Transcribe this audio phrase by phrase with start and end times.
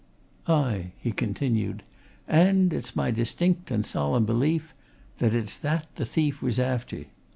[0.47, 1.83] "Aye!" he continued.
[2.27, 4.73] "And it's my distinct and solemn belief
[5.19, 7.05] that it's that the thief was after!